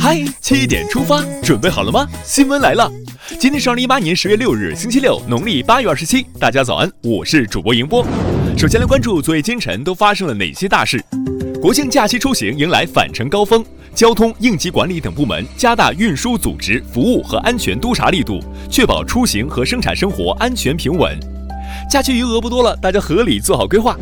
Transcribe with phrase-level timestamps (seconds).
[0.00, 2.04] 嗨，七点出发，准备好了吗？
[2.24, 2.90] 新闻来了，
[3.38, 6.26] 今天是二零一八年十月六日，星期六，农历八月二十七。
[6.40, 8.04] 大家早安，我是主播迎波。
[8.58, 11.00] 首先来关注昨夜今晨都发生了哪些大事。
[11.62, 13.64] 国庆假期出行迎来返程高峰，
[13.94, 21.16] 交通、应急管理等部门加大运输组织、服务和安全督查力度，确保出行和生产生活安全平稳。
[21.88, 23.96] 假期余额不多了，大家合理做好规划。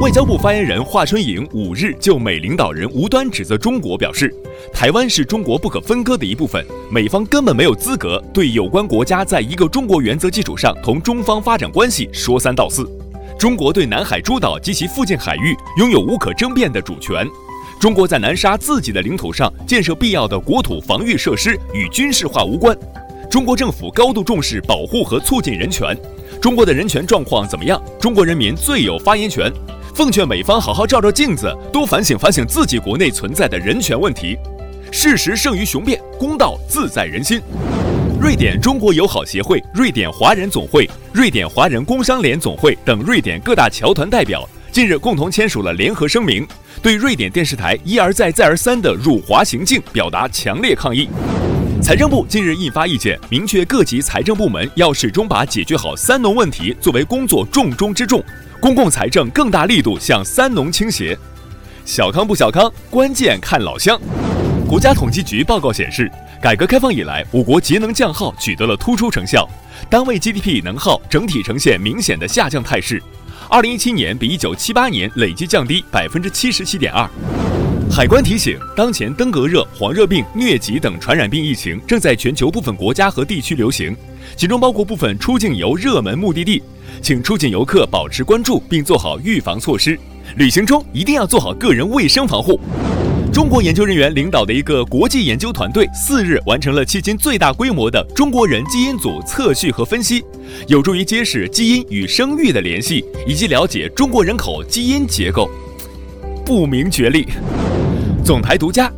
[0.00, 4.34] 外交部发言人华春莹五日就美领导人无端指责中国表示，
[4.72, 12.84] 台湾是中国不可分割的一部分，美方根本没有资格对有关国家在一个中国原则基础上同中方发展关系说三道四。
[13.38, 17.24] 中国对南海诸岛及其附近海域拥有无可争辩的主权，
[17.78, 22.76] 中国在南沙自己的领土上建设必要的国土防御设施与军事化无关。
[23.30, 25.96] 中国政府高度重视保护和促进人权，
[26.40, 27.80] 中国的人权状况怎么样？
[28.00, 29.50] 中国人民最有发言权。
[29.94, 34.38] 奉劝美方好好照照镜子，多反省反省自己国内存在的人权问题。
[34.90, 37.38] 事实胜于雄辩，公道自在人心。
[38.18, 46.46] 瑞典中国友好协会、瑞典华人总会、瑞典华人工商联总会等瑞典各大侨团代表近日共同签署了联合声明，
[46.80, 51.06] 对瑞典电视台一而再、再而三的辱华行径表达强烈抗议。
[51.82, 58.24] 财政部近日印发意见，明确各级财政部门要始终把解决好“三农”问题作为工作重中之重。
[58.62, 61.18] 公共财政更大力度向三农倾斜，
[61.84, 64.00] 小康不小康，关键看老乡。
[64.68, 66.08] 国家统计局报告显示，
[66.40, 69.48] 改革开放以来，我国节能降耗取得了突出成效，
[69.90, 73.02] 单位 GDP 能耗整体呈现明显的下降态势。
[73.50, 77.10] 二零一七年比一九七八年累计降低百分之七十七点二。
[77.94, 83.94] 海关提醒，当前登革热、黄热病、疟疾等传染病疫情正在全球部分国家和地区流行，
[84.34, 86.62] 其中包括部分出境游热门目的地。
[87.02, 89.98] 请出境游客保持关注，并做好预防措施。
[90.36, 92.58] 旅行中一定要做好个人卫生防护。
[93.30, 100.24] 中国研究人员领导的一个国际研究团队四日完成了迄今最大规模的中国人基因组测序和分析，
[100.66, 105.50] 有助于揭示基因与生育的联系，以及了解中国人口基因结构。
[106.42, 107.28] 不明觉厉。
[108.24, 108.88] 总台独家，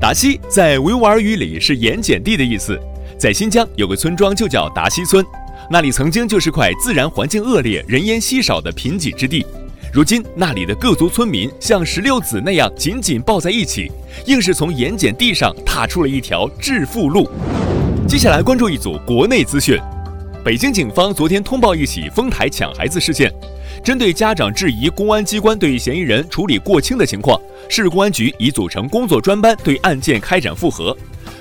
[0.00, 2.78] 达西在维吾尔语里是盐碱地的意思，
[3.18, 5.24] 在新疆有个村庄就叫达西村。
[5.68, 9.44] 那里曾经就是块自然环境恶劣、人烟稀少的贫瘠之地，
[9.92, 13.90] 如今那里的各族村民像石榴籽那样紧紧抱在一起，
[14.26, 17.28] 硬是从盐碱地上踏出了一条致富路。
[18.06, 19.76] 接下来关注一组国内资讯：
[20.44, 23.28] 北京警方昨天通报一起丰台抢孩子事件，
[23.82, 30.96] 针对家长质疑公安机关对嫌疑人处理过轻的情况，市公安局已组成工作专班对案件开展复核。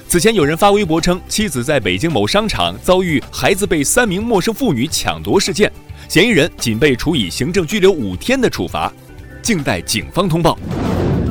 [0.07, 5.69] 此前有人发微博称，妻子在北京某商场遭遇孩子被三名陌生妇女抢夺事件，
[6.07, 8.91] 嫌疑人仅被处以行政拘留五天的处罚，
[9.41, 10.57] 静待警方通报。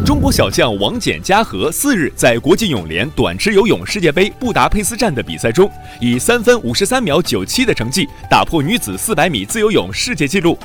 [0.05, 5.69] 中国小将王简嘉禾四日在国际泳联短池游泳世界杯布达佩斯站的比赛中，
[6.01, 10.57] 以三分五十三秒九七的成绩打破女子四百米自由泳世界纪录。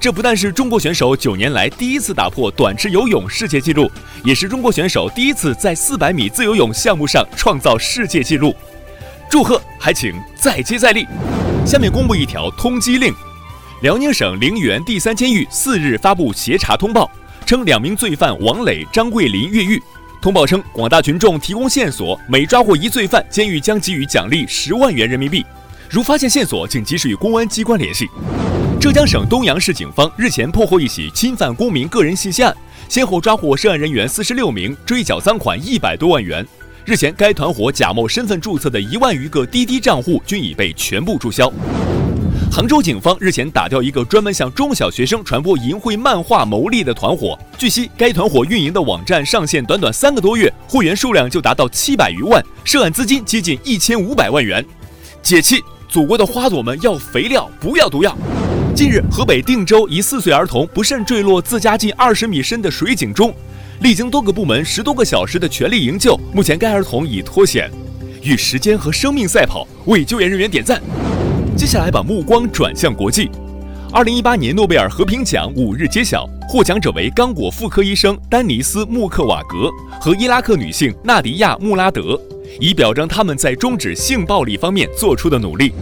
[0.00, 3.90] 这不但是中国选手九年来第一次打破短池游泳世界纪录，
[4.24, 8.54] 也是中国选手第一次在四百米自由泳项目上创造世界纪录。
[9.30, 11.06] 祝贺，还请再接再厉。
[11.64, 13.14] 下面公布一条通缉令：
[13.82, 17.10] 辽宁省陵园第三监狱四日发布协查通报，
[17.46, 19.82] 称两名罪犯王磊、张桂林越狱。
[20.20, 25.44] 通报称，广大群众提供线索，每抓获一罪犯，监狱将给予奖励十万元人民币。
[25.90, 28.08] 如发现线索，请及时与公安机关联系。
[28.82, 32.52] 浙江省东阳市警方日前破获一起侵犯公民个人信息案，
[32.88, 36.44] 先后抓获涉案人员四十六名，追缴赃款一百多万元。
[36.84, 41.48] 日前，该团伙假冒身份注册的一万余个滴滴账户均已被全部注销。
[42.50, 47.38] 杭州警方日前打掉一个专门向中小学生传播淫秽漫画牟利的团伙。
[47.56, 54.66] 据悉，该团伙运营的网站上线短短三个多月，会员数量就达到七百余万，涉案资金接近一千五百万元。
[55.22, 55.62] 解气！
[55.88, 58.16] 祖国的花朵们要肥料，不要毒药。
[58.82, 63.32] 近日，河北定州一四岁儿童不慎坠落自家近二十米深的水井中，
[63.80, 67.70] 历经多个部门十多个小时的全力营救，目前该儿童已脱险。
[68.24, 70.82] 与时间和生命赛跑，为救援人员点赞。
[71.56, 73.30] 接下来把目光转向国际，
[73.92, 79.70] 二零一八年诺贝尔和平奖五日揭晓，获奖者为刚果妇科医生丹尼斯·穆克瓦格
[80.00, 82.20] 和伊拉克女性纳迪亚·穆拉德，
[82.58, 85.72] 以表彰他们在终止性暴力方面做出的努力。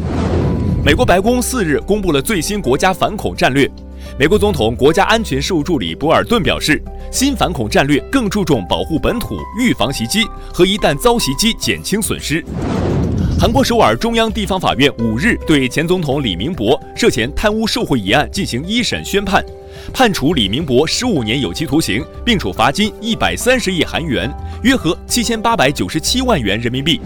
[0.83, 3.71] 美国白宫四日公布了最新国家反恐战略。
[4.19, 6.83] 美国总统国家安全事务助理博尔顿表示，
[7.13, 12.43] 新反恐战略更注重保护本土、预防袭击和一旦遭袭击减轻损失。
[13.39, 19.45] 韩国首尔中央地方法院五日对前总统李明博涉嫌贪污受贿一案进行一审宣判，
[19.93, 24.33] 判处李明博十五年有期徒刑，并处罚金一百三十亿韩元，
[24.63, 26.99] 约合七千八百九十七万元人民币。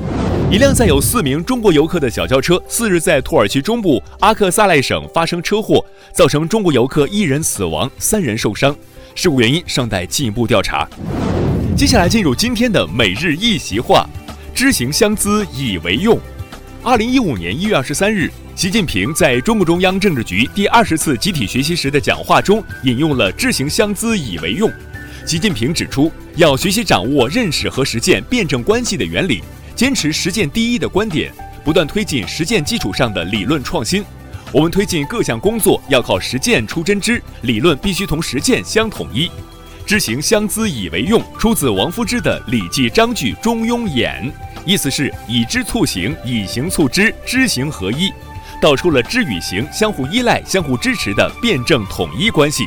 [0.51, 8.75] 一辆载有四名中国游客的小轿车，四日在土耳其中部阿克萨赖省发生车祸，造成中国游客一人死亡，三人受伤。
[9.15, 10.89] 事故原因尚待进一步调查。
[11.77, 14.07] 接下来进入今天的每日一席话：
[14.55, 16.17] 知行相资以为用。
[16.83, 24.71] 二零一五年一月二十三日，习近平在中共中央政治局第二十次集体学习时的讲话中引用了“知行相资以为用”。
[25.27, 29.43] 习近平指出，要学习掌握认识和实践辩证关系的原理，
[29.75, 31.33] 坚持实践第一的观点，
[31.65, 34.05] 不断推进实践基础上的理论创新。
[34.53, 39.29] 我们推进各项工作要靠实践出真知，理论必须同实践相统一。
[39.85, 44.33] 知行相资以为用，出自王夫之的《礼记章句中庸演》，
[44.65, 48.13] 意思是以知促行，以行促知，知行合一，
[48.63, 52.67] 道出了知与行相互依赖、相互支持的辩证统一关系。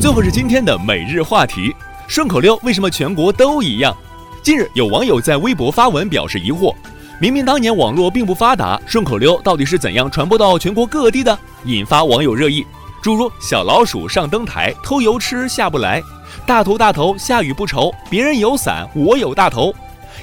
[0.00, 1.76] 最后是今天的每日话题：
[2.08, 3.94] 顺口溜为什么全国都一样？
[4.42, 6.74] 近日有网友在微博发文表示疑惑。
[7.20, 11.38] 明明当年网络并不发达，顺口溜到底是怎样传播到全国各地的？
[11.64, 12.66] 引发网友热议，
[13.00, 16.02] 诸如“小老鼠上灯台，偷油吃下不来
[16.44, 19.72] ”，“大头大头下雨不愁，别人有伞我有大头”，“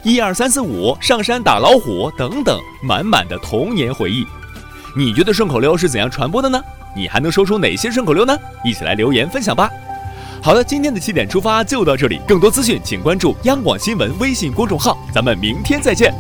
[0.03, 4.25] 一二三四五上山打老虎”等等，满满的童年回忆。
[4.97, 6.61] 你觉得顺口溜是怎样传播的呢？
[6.93, 8.37] 你还能说出哪些顺口溜呢？
[8.65, 9.69] 一起来留言分享吧。
[10.41, 16.13] 好了，今天的七点出发就到这里，更多资讯请关注央广新闻微信公众号，咱们明天再见。